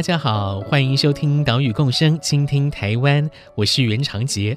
[0.00, 4.56] 大家好，欢迎收听岛屿共生，倾听台湾，我是袁长杰。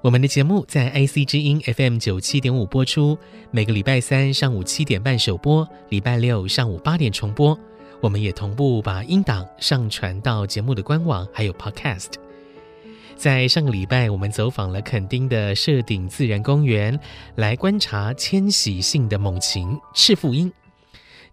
[0.00, 3.18] 我们的节目在 IC 之音 FM 九七点五播出，
[3.50, 7.58] 每个礼拜三上午七点半首播，礼拜六上午八点重播。
[8.00, 12.12] 我们也同步把音档上传到节目的官网，还有 Podcast。
[13.16, 16.96] 在上个礼拜，我们走访了垦丁的社顶自然公园，
[17.34, 20.52] 来观察迁徙性的猛禽赤腹鹰。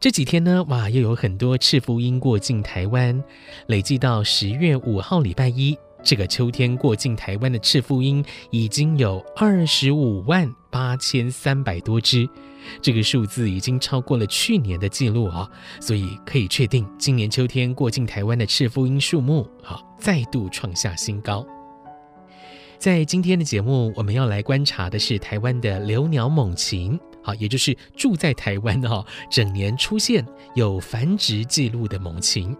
[0.03, 3.23] 这几天呢，哇，又有很多赤腹鹰过境台湾，
[3.67, 12.27] 累计到十月五号礼拜一，这个秋天过境台湾的赤腹鹰已经有二十五万八千三百多只，
[12.81, 21.47] 这个数字已经超过了去年的记录啊，所以可以确定，今年秋天过境台湾的赤腹鹰数目啊，再度创下新高。
[22.77, 26.99] 在今天的节目，我们要来观察的是台湾的留鸟猛禽。
[27.23, 32.55] 好，也就是住在台湾的哈，整年出现有繁殖记录的猛禽。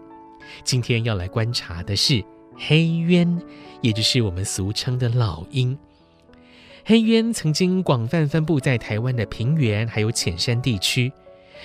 [0.64, 2.24] 今天要来观察的是
[2.56, 3.40] 黑鸢，
[3.82, 5.78] 也就是我们俗称的老鹰。
[6.84, 11.12] 黑鸢曾经广泛分布在台湾的平原还有浅山地区，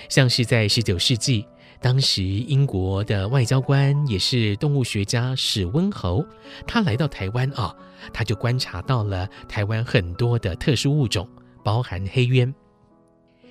[0.08, 1.46] 像是在十九世纪，
[1.80, 6.24] 当时英国的外交官也是动物学家史温侯，
[6.66, 7.74] 他来到台湾啊，
[8.14, 11.28] 他就观察到了台湾很多的特殊物种，
[11.62, 12.54] 包含黑鸢。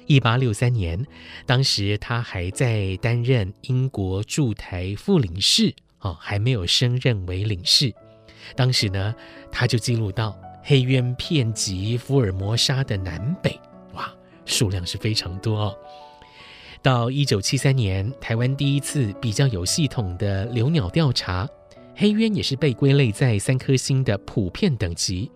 [0.09, 1.05] 一八六三年，
[1.45, 7.93] 当时他还在担任英国驻台副领事，哦，还没有升任为领事。
[8.55, 9.13] 当时呢，
[9.51, 13.59] 他就记录到黑鸢遍及福尔摩沙的南北，
[13.93, 14.11] 哇，
[14.47, 15.77] 数量是非常多哦。
[16.81, 21.47] 到一九七三年，台湾第一次比较有系统的留鸟调查，
[21.95, 25.29] 黑鸢也是被归类在三颗星的普遍等级。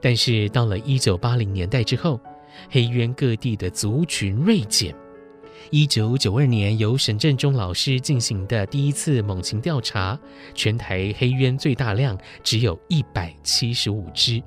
[0.00, 2.20] 但是到了一九八零年代之后，
[2.70, 4.94] 黑鸢各地的族群锐减。
[5.70, 10.18] 一九九二年，由沈振中老师进行的第一次猛禽调查，
[10.54, 14.40] 全台黑鸢最大量只有一百七十五只。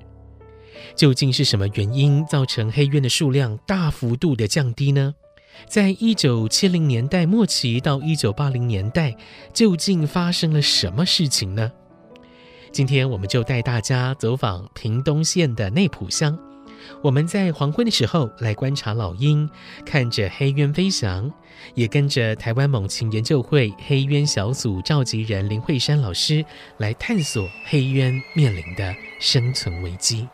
[0.96, 5.14] 究竟是什么原因造成黑鸢的数量大幅度的降低呢？
[5.66, 9.14] 在一九七零年代末期到一九八零年代，
[9.52, 11.70] 究竟发生了什么事情呢？
[12.72, 16.38] 今天我们就带大家走访屏东县的内埔乡。
[17.02, 19.48] 我们在黄昏的时候来观察老鹰，
[19.84, 21.30] 看着黑鸢飞翔，
[21.74, 26.44] 也跟着台湾猛禽研究会黑鸢小组召集人林慧珊老师
[26.78, 30.28] 来探索黑鸢面临的生存危机。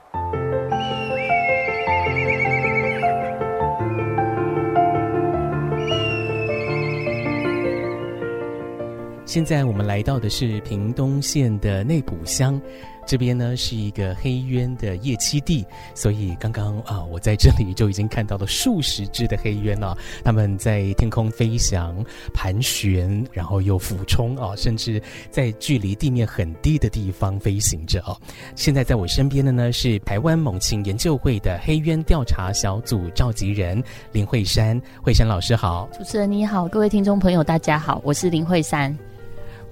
[9.24, 12.58] 现在我们来到的是屏东县的内埔乡。
[13.06, 25.00] 这边呢是一个黑鸢的夜栖地，所以刚刚啊，我在这里就已经看到了数十只的黑鸢啊，它们在天空飞翔、盘旋，然后又俯冲啊，甚至
[25.30, 28.16] 在距离地面很低的地方飞行着啊。
[28.56, 33.80] 现在在我身边的呢是台湾猛禽研究会的黑鸢调查小组召集人
[34.10, 35.88] 林慧珊，慧珊老师好。
[35.96, 39.05] 主持人你好，各位听众朋友大家好，我是林慧珊。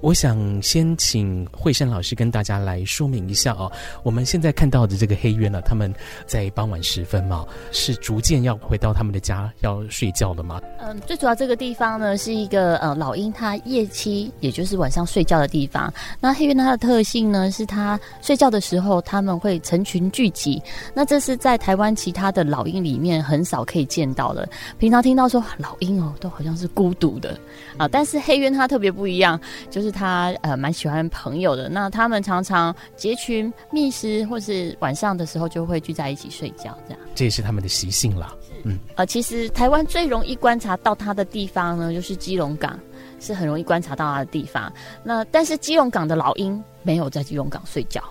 [0.01, 3.71] 我想先请慧珊老师跟大家来说明一下哦，
[4.03, 5.91] 我们现在看到的这个黑鸢呢，他们
[6.27, 10.61] 在傍晚时分嘛，是逐渐要回到他们的家要睡觉了吗？
[10.79, 15.91] 嗯，最主要这个地方呢是一个呃老鹰它夜栖，也就是晚上睡觉的地方。
[16.19, 20.61] 那黑鸢它的特性呢，是它睡觉的时候他们会成群聚集，
[20.93, 24.47] 那这是在台湾其他的老鹰里面很少可以见到的。
[24.77, 27.39] 平常听到说老鹰哦，都好像是孤独的
[27.77, 29.39] 啊，但是黑鸢它特别不一样，
[29.71, 29.84] 就是。
[29.91, 36.99] 他呃蛮喜欢朋友的，那他们常常结群觅食，或是晚上的时候就会聚在一起睡觉，这样。
[37.13, 38.33] 这也是他们的习性啦。
[38.63, 42.79] 嗯，呃，其实台湾最容易观察到它的地方呢，就是基隆港，
[43.19, 44.71] 是很容易观察到它的地方。
[45.03, 48.03] 那但是基隆港的老鹰没有在基隆港睡觉。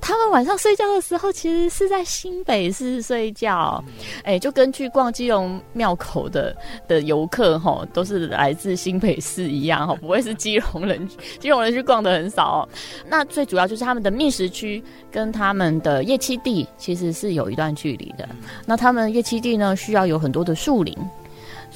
[0.00, 3.82] 他们晚上睡觉的时候，其实是在新北市睡觉。
[4.18, 6.56] 哎、欸，就跟去逛基隆庙口的
[6.86, 11.08] 的游客哈，都是来自新北市一样哈， 不会是基隆人，
[11.40, 12.68] 基隆人去逛的很少。
[13.08, 14.80] 那最主要就是他们的觅食区
[15.10, 18.28] 跟他们的夜栖地其实是有一段距离的。
[18.64, 20.96] 那他们夜栖地呢，需要有很多的树林。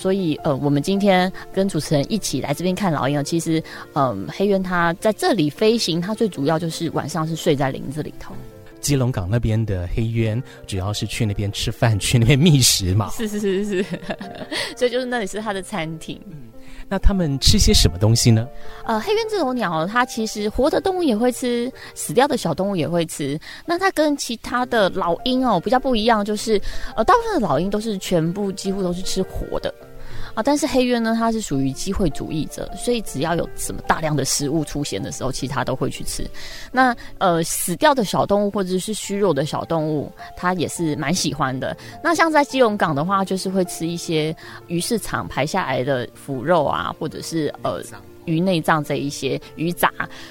[0.00, 3.22] 所以，呃，我们今天跟主持人一起来这边看老鹰。
[3.22, 3.62] 其实，
[3.92, 8.34] 嗯、呃，黑鸢它在这里飞行，它最主要就是晚上是睡在林子里头。
[8.80, 13.10] 基隆港那边的黑鸢主要是去那边吃饭，去那边觅食嘛。
[13.10, 14.00] 是是是是是，
[14.74, 16.18] 所以就是那里是它的餐厅。
[16.30, 16.48] 嗯，
[16.88, 18.48] 那他们吃些什么东西呢？
[18.86, 23.38] 呃，黑鸢这种鸟，它其实活的动物也会吃，死掉的小动物也会吃。
[23.66, 26.58] 那它跟其他的老鹰哦比较不一样，就是
[26.96, 29.72] 呃，大部分的老鹰都是全部几乎都是吃活的。
[30.34, 36.28] 啊，但是黑鸢呢，它是属于机会主义者，所以只要有什么大量的食物出现的时候，其他都会去吃。
[36.70, 41.76] 那呃，死掉的小动物或者是虚弱的小动物，它也是蛮喜欢的。
[42.02, 44.34] 那像在基隆港的话，就是会吃一些
[44.68, 47.82] 鱼市场排下来的腐肉啊，或者是呃
[48.24, 49.90] 鱼内脏这一些鱼杂。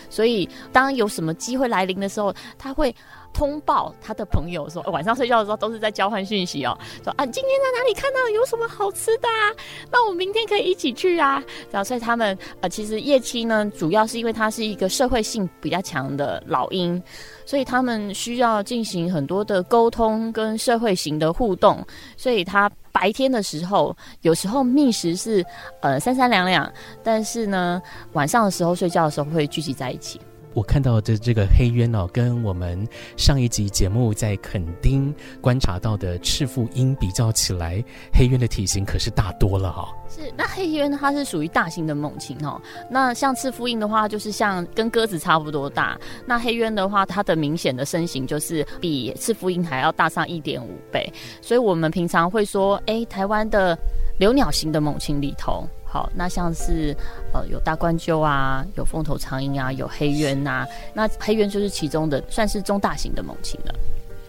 [0.09, 2.95] 所以当有什么机会来临的时候，它会。
[3.33, 9.53] 通报他的朋友说，晚上睡觉的时候都是在交换讯息哦，说啊，今天在哪里看到有什么好吃的啊？
[9.91, 11.41] 那我明天可以一起去啊。
[11.71, 17.01] 然后所以他们呃，其实夜栖呢，主要是因为它是一个社会性比较强的老鹰，
[17.45, 21.85] 所以他们需要进行很多的沟通跟社会型的互动，
[22.17, 25.45] 所以他白天的时候有时候觅食是
[25.81, 26.71] 呃三三两两，
[27.03, 27.81] 但是呢
[28.13, 30.19] 晚上的时候睡觉的时候会聚集在一起。
[30.53, 32.87] 我看到的这个黑鸢哦，跟我们
[33.17, 42.59] 上一集节目在垦丁观察到的赤腹鹰比较起来，黑鸢的体型可是大多了哈、是，那黑鸢它是属于大型的猛禽哦。
[42.89, 45.97] 那像赤腹鹰的话，就是像跟鸽子差不多大。
[46.25, 51.11] 那黑鸢的话，它的明显的身形就是比赤腹鹰还要大上一点五倍。
[51.41, 53.77] 所以我们平常会说，哎，台湾的
[54.17, 55.67] 留鸟型的猛禽里头。
[55.91, 56.95] 好，那像是
[57.33, 63.73] 呃有大冠鹫啊，有凤头苍鹰啊，有黑鸢呐、啊，那黑鸢就是其中的算是中大型的猛禽了。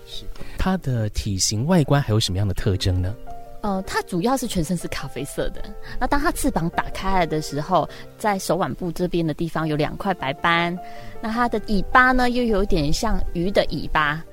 [0.06, 0.24] 是，
[0.56, 3.14] 它的体型外观还有什么样的特征呢？
[3.62, 5.62] 呃，它主要是全身是咖啡色的。
[5.98, 7.86] 那当它翅膀打开来的时候，
[8.16, 10.74] 在手腕部这边的地方有两块白斑。
[11.20, 14.24] 那它的尾巴呢，又有点像鱼的尾巴。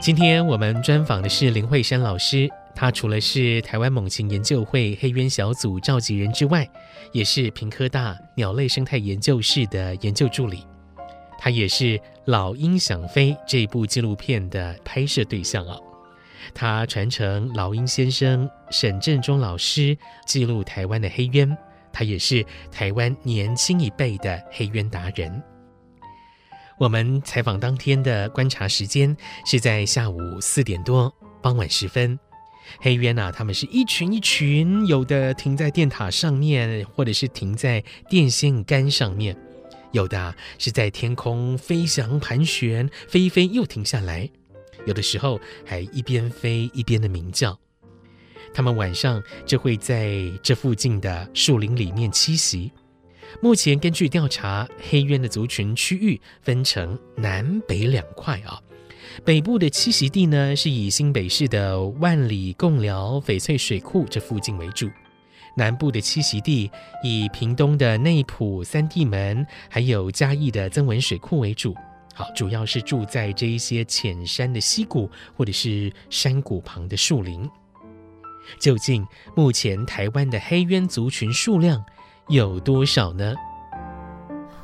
[0.00, 6.66] 今天我们专访的是林慧珊老师，她除了是台湾猛禽研究会黑鸢小组召集人之外，
[7.12, 10.66] 也是屏科大鸟类生态研究室的研究助理。
[11.38, 11.84] 她也是
[12.24, 15.76] 《老鹰想飞》这部纪录片的拍摄对象啊。
[16.54, 19.94] 她传承老鹰先生沈振中老师
[20.26, 21.54] 记录台湾的黑鸢，
[21.92, 22.42] 她也是
[22.72, 25.42] 台湾年轻一辈的黑鸢达人。
[26.80, 32.18] 我们采访当天的观察时间是在下午四点多，傍晚时分。
[32.80, 39.34] 黑鸢啊，它们是一群一群，有的停在电塔上面，或者是停在电线杆上面；
[39.92, 44.30] 有的是在天空飞翔盘旋，飞一飞又停下来；
[44.86, 47.58] 有的时候还一边飞一边的鸣叫。
[48.54, 52.72] 它们晚上就会在这附近的树林里面栖息。
[53.40, 58.60] 目前根据调查，黑鸢的族群区域分成南北两块啊。
[59.24, 64.88] 北部的栖息地呢，是以新北市的万里贡寮翡翠水库这附近为主；
[65.56, 66.70] 南部的栖息地
[67.02, 71.74] 以屏东的内埔三地门，还有嘉义的曾文水库为主。
[72.14, 77.48] 好，主要是住在这一些浅山的溪谷或者是山谷旁的树林。
[78.58, 81.82] 究竟目前台湾的黑鸢族群数量
[82.28, 83.34] 有多少呢？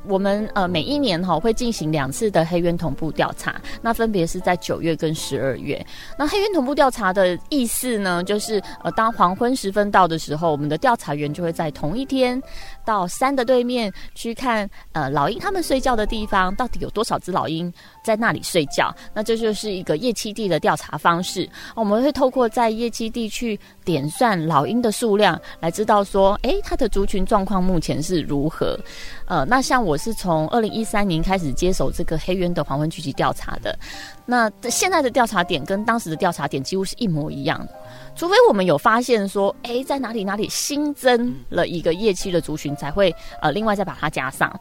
[0.08, 5.84] 我们呃每一年哈会进行两次的黑渊同步调查，那分别是在九月跟十二月。
[6.16, 12.40] 那黑渊同步调查的意思呢，就是呃当黄昏时分到的时候，我们的调查员就会在同一天
[12.86, 17.70] 到山的对面去看呃老鹰他们睡觉的地方，到底有多少只老鹰
[18.02, 18.94] 在那里睡觉。
[19.12, 21.46] 那这就是一个夜栖地的调查方式。
[21.74, 28.78] 我们会透过在夜栖地去点算老鹰的数量，来知道说，诶，它的族群状况目前是如何。
[29.26, 33.76] 呃，那像我是从二零一三年开始接手这个黑渊的黄昏聚集调查的，
[34.24, 37.74] 那现在的调查点跟当时的调查点几乎是一模一样的，
[38.14, 44.52] 除非我们有发现说，哎，在哪里哪里新增了一个夜栖的族群，才会呃另外再把它加上。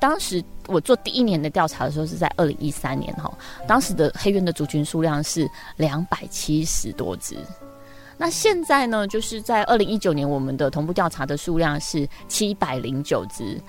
[0.00, 3.32] 当时我做第一年的调查的时候是在二零一三年哈，
[3.66, 7.36] 当时的黑鸢的族群数量是两百七十多只。
[8.18, 13.60] 那现在呢，就是在二零一九年，我们的同步调查的数量是七百零九只。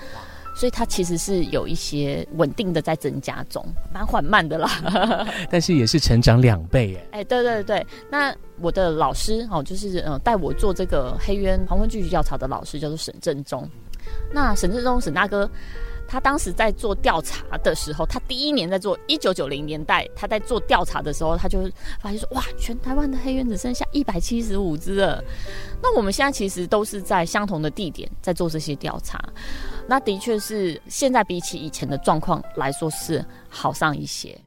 [0.55, 4.69] 所以它其实是有一些稳定的在增加中，蛮缓慢的啦。
[5.49, 7.21] 但是也是成长两倍哎。
[7.21, 8.31] 哎，对对对，那
[8.61, 13.67] 我的老师哦，就是嗯带我做这个黑渊黄昏聚集调查的老师叫做沈正中。
[14.33, 15.49] 那沈志忠沈大哥。
[16.05, 21.61] 他当时在做调查的时候，他第一年在做一九九零年代，他在做调查的时候，他就
[21.99, 25.23] 发现说：“哇，全台湾的黑鸢只剩下一百七十五只了。”
[25.81, 29.17] 那我们现在其实都是在相同的地点在做这些调查，
[29.87, 34.37] 那的确是现在比起以前的状况来说是好上一些。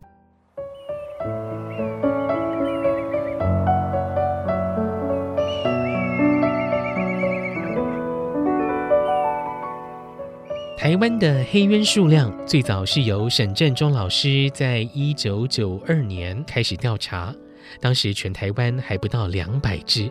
[10.86, 17.34] 台湾的黑鸢数量最早是由沈振中老师在一九九二年开始调查，
[17.80, 20.08] 当时全台湾还不到两百只。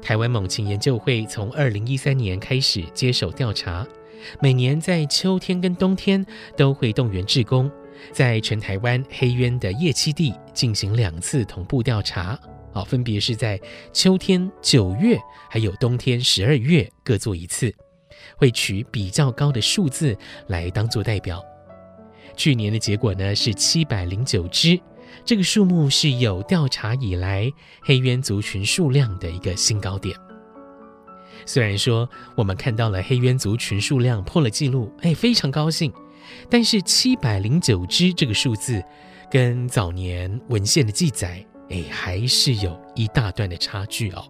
[0.00, 3.86] 台湾猛禽研究会从二零一三年开始接手调查，
[4.40, 6.24] 每年在秋天跟冬天
[6.56, 7.70] 都会动员志工，
[8.10, 12.40] 在全台湾黑鸢的夜栖地进行两次同步调查，
[12.72, 13.60] 啊，分别是在
[13.92, 15.18] 秋天九月，
[15.50, 17.70] 还有冬天十二月各做一次。
[18.36, 20.16] 会取比较高的数字
[20.48, 21.44] 来当做代表。
[22.36, 24.80] 去年的结果呢是七百零九只，
[25.24, 27.50] 这个数目是有调查以来
[27.82, 30.16] 黑鸢族群数量的一个新高点。
[31.44, 35.92] 虽然说我们看到了黑鸢族群数量破了纪录，哎，非常高兴。
[36.48, 38.82] 但是七百零九只这个数字，
[39.30, 44.24] 跟早年文献的记载，哎，还是有一大段的差距哦。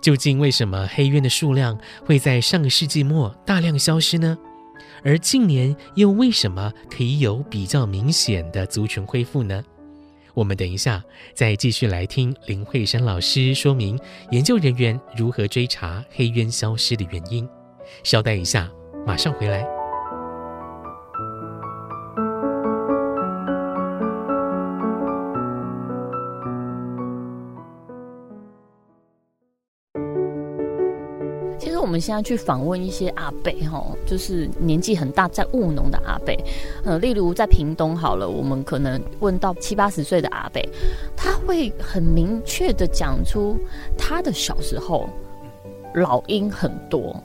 [0.00, 4.36] 究竟为什么黑鸢的数量会在上个世纪末大量消失呢？
[5.04, 9.62] 而近年又为什么可以有比较明显的族群恢复呢？
[10.34, 11.02] 我们等一下
[11.34, 13.98] 再继续来听林慧珊老师说明
[14.30, 17.48] 研究人员如何追查黑鸢消失的原因。
[18.04, 18.70] 稍待一下，
[19.06, 19.77] 马上回来。
[31.98, 36.32] 们现在去访问一些阿伯，哈，就是年纪很大在务农的阿伯，
[36.84, 40.62] 呃，例如在屏东好了，我们可能问到七八十岁的阿伯，
[41.16, 43.58] 他会很明确的讲出
[43.98, 45.10] 他的小时候
[45.96, 47.20] 老鹰很多，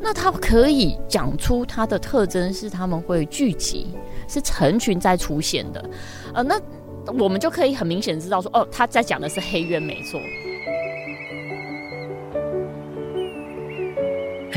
[0.00, 3.86] 那他可以讲出他的特征是他们会聚集，
[4.26, 5.90] 是成群在出现的，
[6.34, 6.60] 呃，那
[7.16, 10.20] 我们就可以很明显知道说，哦，他在讲的是黑鸢，没错。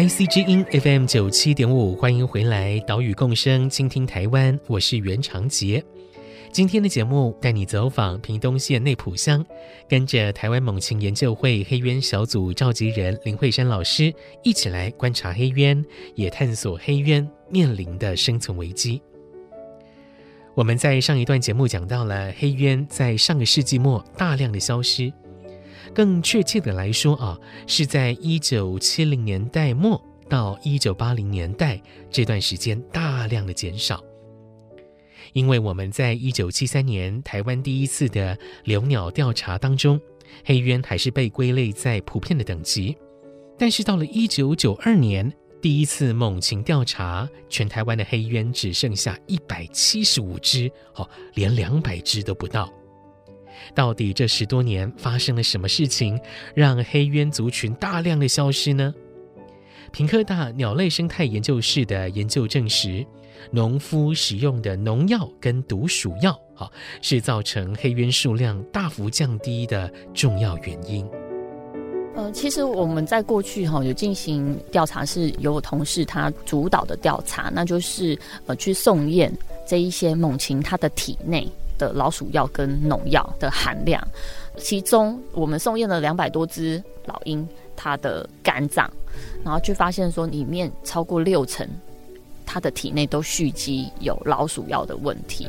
[0.02, 5.84] IC 之音 FM 九七点五，欢迎回来，岛屿共生，倾听台湾，我是袁长杰。
[6.52, 9.46] 今天的节目带你走访屏东县内埔乡，
[9.88, 14.12] 跟着台湾猛禽研究会黑鸢小组召集人林慧珊老师
[14.44, 19.00] 一起来观察黑鸢，也探索黑鸢面临的生存危机。
[20.56, 25.14] 我们在上一段节目讲到了黑鸢在上个世纪末大量的消失。
[25.94, 34.04] 更确切的来说啊，是在一九七零年代末到一九八零年代这段时间大量的减少。
[35.34, 40.00] 因为我们在一九七三年台湾第一次的留鸟调查当中，
[40.44, 42.98] 黑鸢还是被归类在普遍的等级。
[43.58, 52.72] 但是到了一九九二年第一次猛禽调查，全台湾的黑鸢只剩下一百七十五只，哦，连两百只都不到。
[53.74, 56.20] 到底这十多年发生了什么事情，
[56.54, 58.94] 让黑鸢族群大量的消失呢？
[59.92, 63.06] 屏科大鸟类生态研究室的研究证实，
[63.52, 71.06] 农夫使用的农药跟毒鼠药，哈，是造成黑鸢数量大幅降低的重要原因。
[72.16, 79.32] 呃，其实我们在过去哈有进行调查，是由我同事他主导的调查，那就是呃去送验
[79.66, 81.48] 这一些猛禽它的体内。
[81.82, 84.00] 的老鼠药跟农药的含量，
[84.56, 88.88] 其中我们送验了两百多只老鹰，它的肝脏，
[89.44, 91.68] 然后就发现说里面超过六成，
[92.46, 95.48] 它的体内都蓄积有老鼠药的问题。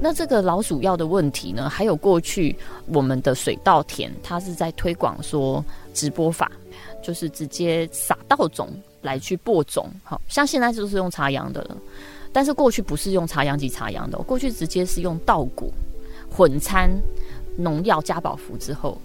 [0.00, 6.50] 那这个老鼠药的问题呢，还有过去我们的水稻田，它是在推广说直播法，
[7.00, 8.68] 就是直接撒稻种
[9.02, 11.76] 来去播种，好像现在就是用插秧的了。
[12.32, 15.72] 但是过去不是用插秧机插秧的，过去直接是用稻谷
[16.30, 16.90] 混掺
[17.56, 18.96] 农药加保福之后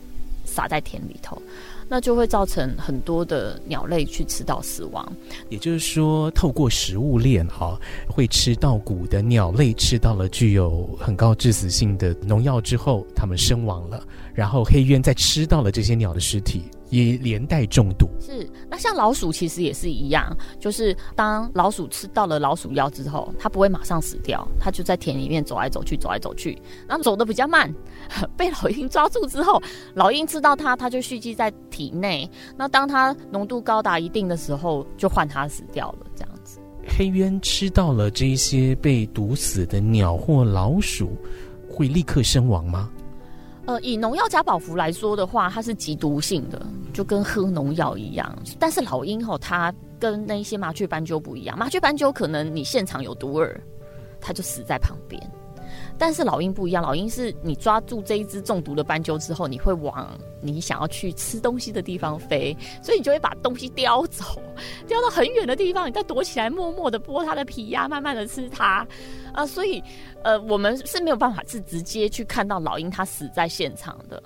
[0.46, 1.42] 撒在田里头。
[1.88, 5.08] 那就会造成很多的鸟类去吃到死亡，
[5.50, 14.04] 也就是说，透过食物链哈，会吃稻谷的鸟类吃到了具有很高致死性的农药之后，它们身亡了。
[14.34, 18.10] 然后黑鸢在吃到了这些鸟的尸体，也连带中毒。
[18.20, 27.74] 是，那像老鼠其实也是一样，就是当老鼠吃到了老鼠药之后，它不会马上死掉，它就在田里面走来走去，走来走去，然后走的比较慢，
[28.38, 29.62] 被老鹰抓住之后，
[29.94, 32.30] 老鹰吃到它，它就蓄积在体内。
[32.58, 36.60] 那当它浓度高达一定的时候，就换它死掉了，这样子。
[36.88, 41.18] 黑鸢吃到了这些被毒死的鸟或老鼠，
[41.68, 42.92] 会立刻身亡吗？
[43.66, 48.38] 呃，以农药加保福来说的话，它是极毒性的，就跟喝农药一样。
[48.60, 53.52] 但是老鹰吼，它跟那些麻雀斑鸠不一样，麻雀斑鸠可能你现场有毒饵，
[54.22, 55.20] 它就死在旁边。
[55.98, 60.08] 但是老鹰不一样，老鹰是你抓住这一只中毒的斑鸠之后，你会往
[60.42, 64.42] 你想要去吃东西的地方飞，所以你就会把东西叼走，
[64.88, 68.86] 叼到很远的地方，你再躲起来，默默的剥它的皮呀，慢慢的吃它
[69.34, 69.46] 啊。
[69.46, 69.82] 所以，
[70.24, 74.22] 呃，我们是没有办法是直接去看到老鹰它死在现场的。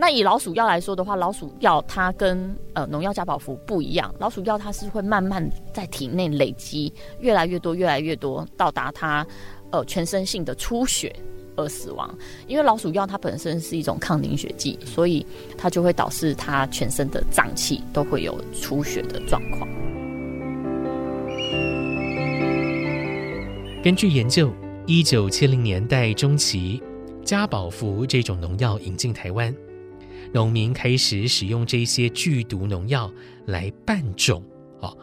[0.00, 9.26] 那以老鼠药来说的话，老鼠药它跟呃农药加宝福不一样，老鼠药它是会慢慢在体内累积，越来越多，越来越多，到达它。
[9.70, 11.14] 呃，全身性的出血
[11.56, 15.26] 而死亡，因为老鼠药它本身是一种抗凝血剂，所以
[15.58, 19.68] 它就会导致它全身的脏器都会有出血的状况。
[23.82, 24.52] 根据研究，
[24.86, 26.82] 一九七零年代中期，
[27.24, 29.54] 加宝福这种农药引进台湾，
[30.32, 33.10] 农民开始使用这些剧毒农药
[33.46, 34.42] 来拌种。
[34.80, 34.96] 哦，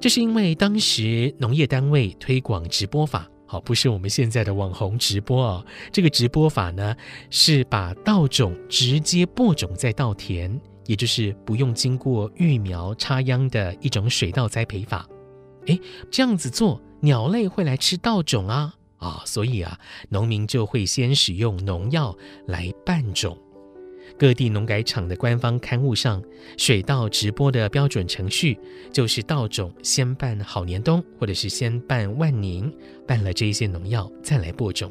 [0.00, 3.28] 这是因为当时农业单位推广直播法。
[3.54, 5.64] 好，不是我们现在的网红直播哦。
[5.92, 6.96] 这个直播法呢，
[7.30, 15.08] 是把稻种直接播种在稻田，也就是不用经过育苗插秧的一种水稻栽培法。
[15.66, 15.80] 诶，
[16.10, 22.12] 这样子做，鸟类会来吃稻种啊啊，所以啊，农民就会先使用农药
[22.48, 23.38] 来拌种。
[24.16, 26.22] 各地农改场的官方刊物上，
[26.56, 28.56] 水稻直播的标准程序
[28.92, 32.72] 就是稻种先拌好年冬，或者是先拌万宁，
[33.06, 34.90] 拌了这一些农药再来播种。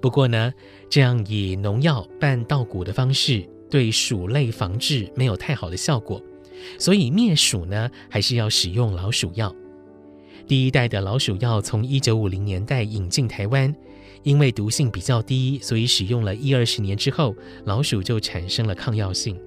[0.00, 0.54] 不过呢，
[0.88, 6.22] 这样以农药拌稻谷的方式，对鼠类防治没有太好的效果，
[6.78, 9.52] 所以灭鼠呢，还是要使用老鼠药。
[10.46, 13.74] 第一代的老鼠药从一九五零年代引进台湾。
[14.22, 19.38] 因为毒性比较低，所以使用了一二十年之后，老鼠就产生了抗药性。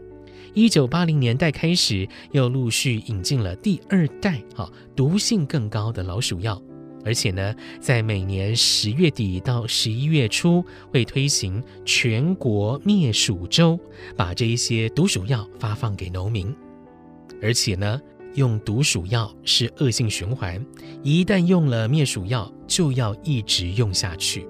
[0.53, 6.61] 一九八零年代开始，又陆续引进了第二代，哈，毒性更高的老鼠药。
[7.03, 13.79] 而且呢，在每年十月底到十一月初，会推行全国灭鼠周，
[14.15, 16.53] 把这一些毒鼠药发放给农民。
[17.41, 17.99] 而且呢，
[18.35, 20.63] 用毒鼠药是恶性循环，
[21.01, 24.45] 一旦用了灭鼠药，就要一直用下去。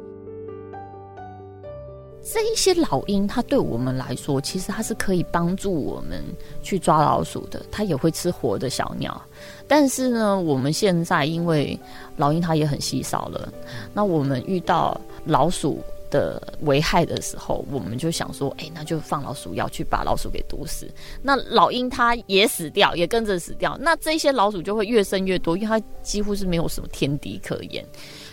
[2.24, 6.24] 这一些老鹰，它对我们来说，其实它是可以帮助我们
[6.62, 7.66] 去抓老鼠的。
[7.72, 9.20] 它也会吃活的小鸟，
[9.68, 11.78] 但是呢，我们现在因为
[12.18, 13.52] 老鹰它也很稀少了，
[13.94, 15.82] 那我们遇到老鼠
[16.12, 20.88] 的危害的时候，我们就想说，哎，那就放老鼠药去把老鼠给毒死。
[21.24, 27.84] 那老鹰它也死掉，也跟着死掉，那这些老鼠就会越生越多，因为它几乎是没有什么天敌可言。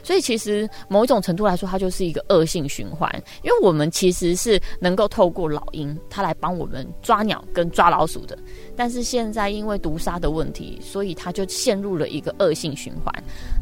[0.08, 3.12] 所以其实某一种程度来说，它就是一个恶性循环。
[3.42, 8.34] 因为我们其实是能够透过老鹰，它来帮我们抓鸟跟抓老鼠的。
[8.74, 13.12] 但是现在因为毒杀的问题，所以它就陷入了一个恶性循环。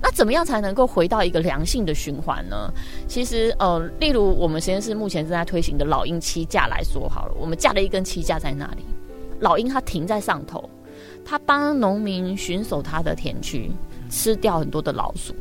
[0.00, 2.72] 那怎么样才能够回到一个良性的循环呢？
[3.08, 8.84] 其实呃，例如我们实验室目前正在推行的老鹰栖架来说好了，我们架了一根栖架在那里，
[9.40, 10.70] 老鹰它停在上头，
[11.24, 13.68] 它帮农民巡守它的田区，
[14.08, 15.34] 吃掉很多的老鼠。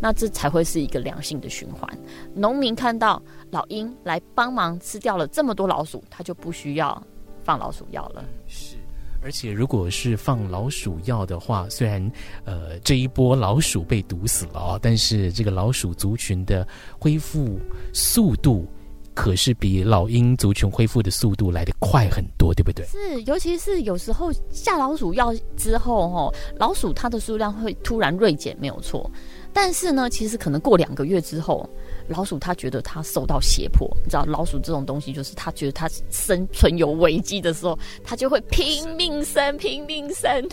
[0.00, 1.88] 那这才会是一个良性的循环。
[2.34, 7.02] 农民看到老鹰来帮忙吃掉了这么多老鼠，他就不需要
[7.42, 8.24] 放老鼠药了。
[8.46, 8.76] 是，
[9.22, 12.00] 而且如果是放老鼠药的话，虽然
[12.44, 16.66] 呃这一波老鼠被毒死了啊，但是这个老鼠族群的
[16.98, 17.58] 恢复
[17.92, 18.66] 速度
[19.14, 22.86] 可是比老鹰族群恢复的速度来得快很多，对不对？
[22.86, 29.10] 是，尤其是有时候下老鼠药之后，哦，老鼠它的数量会突然锐减，没有错。
[29.60, 31.68] 但是呢，其实可能过两个月之后，
[32.06, 40.48] 老鼠它觉得它受到胁迫，你知道，老鼠这种东西就是它觉得它生存有危机的时候，它就会拼命生，拼命生。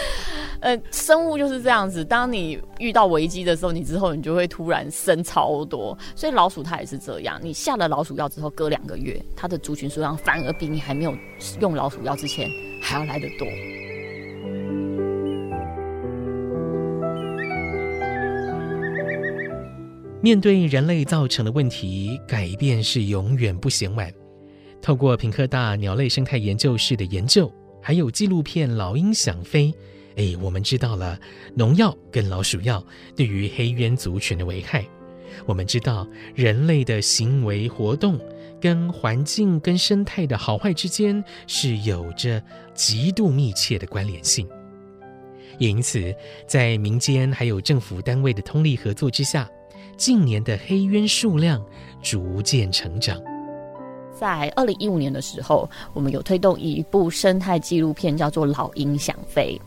[0.60, 5.96] 呃，生物就是这样子，当你遇到危机的时候，你之后你就会突然生超多。
[6.14, 11.14] 所以老鼠它也是这样，你下了老鼠药之后，隔两个月，它的族群数量反而比你还没有
[11.60, 12.50] 用老鼠药之前
[12.82, 13.46] 还要来得多。
[20.26, 24.12] 面对人类造成的问题，改变是永远不嫌晚。
[24.82, 27.48] 透过屏科大鸟类生态研究室的研究，
[27.80, 29.72] 还有纪录片《老鹰想飞》，
[30.16, 31.16] 哎，我们知道了
[31.54, 32.84] 农药跟老鼠药
[33.14, 34.84] 对于黑鸢族群的危害。
[35.44, 38.18] 我们知道人类的行为活动
[38.60, 42.42] 跟环境跟生态的好坏之间是有着
[42.74, 44.44] 极度密切的关联性。
[45.60, 46.12] 也因此，
[46.48, 49.48] 在民间还有政府单位的通力合作之下，
[49.96, 51.62] 近年的黑鸢数量
[52.02, 53.20] 逐渐成长。
[54.18, 59.60] 在二零一五年的时候，我们有推动一部生态纪录片，叫做《老鹰想飞》。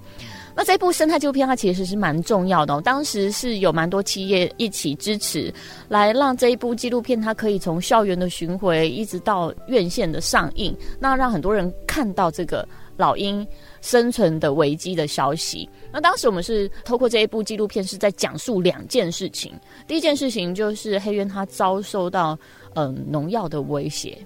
[0.56, 5.54] 那这部生态纪录片它其实是蛮重要的哦，当时是有蛮多企业一起支持，
[5.88, 12.68] 来让这一部纪录片它可以从校园的巡回一直到院线的上映，那让很多人看到这个
[13.00, 13.48] 老鹰
[13.82, 15.68] 生存的危机的消息。
[15.90, 19.54] 那当时我们是透过这一部纪录片，是在讲述两件事情。
[19.88, 22.38] 第一件事情就是黑鸢它遭受到
[22.76, 24.18] 嗯农药的威胁。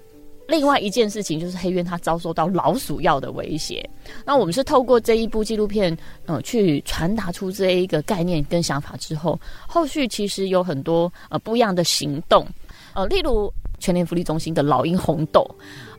[0.47, 3.87] 另外一件事情就是黑鸢它遭受到老鼠药的威胁，
[4.25, 12.43] 那我们是透过这一部纪录片，呃，去传达出这一个概念跟想法之后，后续其实有很多呃不一样的行动，
[12.95, 13.53] 呃，例如。
[13.79, 15.45] 全联福利中心的老鹰红豆，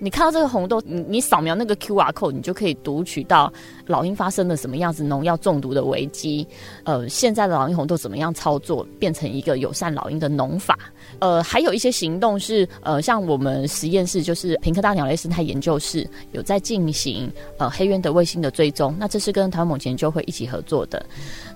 [0.04, 3.50] 你看到这个红豆，你你扫描那个 QR code，你就可以读取到
[3.86, 6.46] 老鹰发生了什么样子农药中毒的危机。
[6.82, 10.78] 呃，现在的老鹰红豆怎么样操作，变成一个友善老鹰的农法？
[11.20, 21.02] 呃，还有一些行动是，呃，像我们实验室就是屏科大鸟类生态研究室有在进行呃黑鸢的卫星的追踪，那这是跟台湾猛禽研究会一起合作的。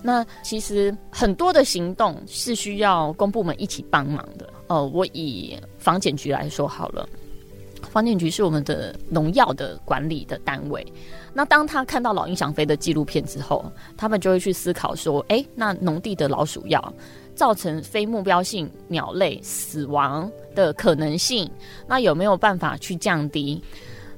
[0.03, 4.49] 那其实很多的行动是需要公部门一起帮忙的。
[4.69, 7.07] 呃，我以防检局来说好了，
[7.91, 10.87] 防检局是我们的农药的管理的单位。
[11.33, 13.65] 那当他看到老鹰想飞的纪录片之后，
[13.97, 16.93] 他们就会去思考说：哎，那农地的老鼠药
[17.35, 21.51] 造成非目标性鸟类死亡的可能性，
[21.87, 23.63] 那有没有办法去降低？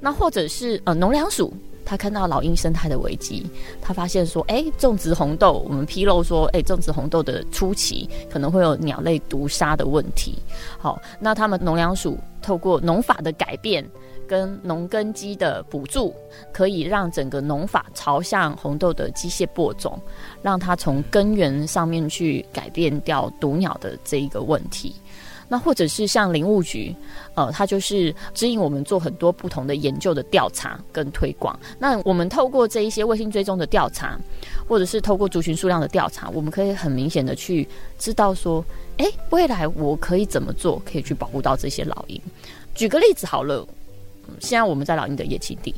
[0.01, 1.53] 那或者是呃农粮署。
[1.83, 3.45] 他看到老鹰生态的危机，
[3.81, 10.39] 他发现说：“哎，种植红豆，我们披露说，哎，种植红豆的初期可能会有鸟类毒杀的问题。
[10.79, 13.85] 好，那他们农粮署透过农法的改变
[14.27, 16.15] 跟农耕机的补助，
[16.53, 20.01] 可以让整个农法朝向红豆的机械播种，
[20.43, 24.95] 让它从根源上面去改变掉毒鸟的这一个问题。”
[25.53, 26.95] 那或者是像林务局，
[27.35, 31.59] 呃，它就是指引我们做很多不同的研究的调查跟推广。
[31.77, 34.17] 那我们透过这一些卫星追踪的调查，
[34.69, 37.67] 或者是透过族群数量的调查，我们可以很明显的去
[37.99, 38.65] 知道说，
[38.99, 42.21] 哎，未来我可以怎么做，可以去保护到这些老鹰。
[42.73, 43.67] 举个例子好了，
[44.39, 45.75] 现在我们在老鹰的野栖地，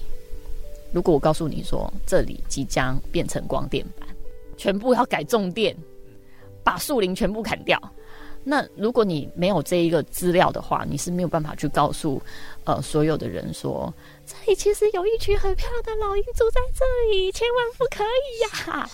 [0.92, 4.06] 如果我告诉你说，这里即将变成光电板，
[4.58, 5.74] 全部要改种电，
[6.62, 7.80] 把树林全部砍掉。
[8.44, 12.20] 那如果你没有这一个资料的话，你是没有办法去告诉
[12.64, 13.92] 呃所有的人说，
[14.26, 18.90] 这里其实有一群很漂亮的老鹰住在这里，千万不可以呀！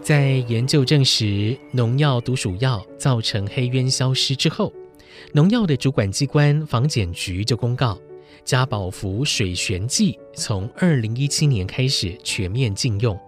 [0.02, 4.72] 在研究证实农药毒鼠药造成黑鸢消失之后，
[5.32, 7.98] 农药的主管机关防检局就公告，
[8.44, 13.18] 加宝福水旋剂从二零一七年开始全面禁用。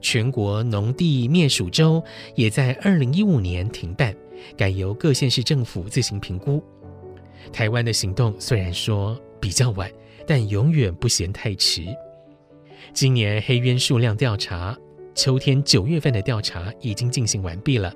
[0.00, 2.02] 全国农地灭鼠周
[2.34, 4.14] 也在二零一五年停办，
[4.56, 6.62] 改由各县市政府自行评估。
[7.52, 9.90] 台湾的行动虽然说比较晚，
[10.26, 11.84] 但永远不嫌太迟。
[12.92, 14.76] 今年黑鸢数量调查，
[15.14, 17.92] 秋天九月份的调查已经进行完毕了。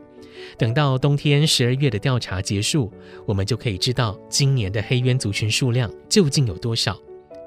[0.58, 2.90] 等到冬天十二月的调查结束，
[3.26, 6.98] 我们就可以知道今年的黑鸢族群数量究竟有多少。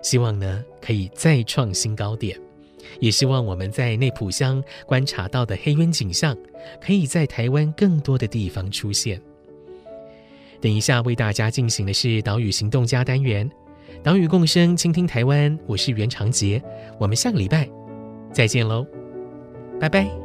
[0.02, 2.40] 希望呢，可以再创新高点。
[3.00, 6.36] 也希望我们在内浦乡观察到的黑渊景象，
[6.82, 9.22] 可以在台湾更多的地方出现。
[10.62, 13.50] 等一下为大家进行的是岛屿行动家单元，
[14.02, 15.58] 岛屿共生，倾听台湾。
[15.68, 16.62] 我是袁长杰，
[17.00, 17.70] 我们下个礼拜
[18.32, 18.86] 再见喽，
[19.80, 20.25] 拜拜。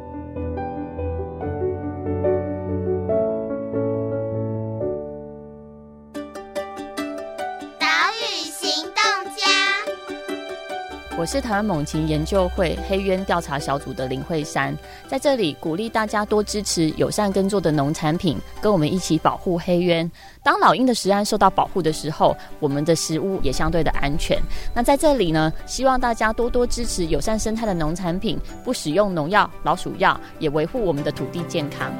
[11.21, 14.75] 我是台湾猛禽研究会黑鸢调查小组的林慧珊，
[15.07, 20.11] 在这里鼓励大家多支持友善耕作的农产品，跟我们一起保护黑鸢。
[20.41, 24.35] 当老鹰的食安受到保护的时候，我们的食物也相对的安全。
[24.73, 31.93] 那在这里呢，希望大家多多支持友善生态的农产品，不使用农药、老鼠药，也维护我们的土地健康。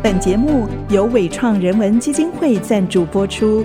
[0.00, 3.64] 本节目由伟创人文基金会赞助播出。